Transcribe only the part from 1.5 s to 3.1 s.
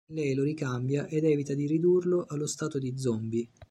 di ridurlo allo stato di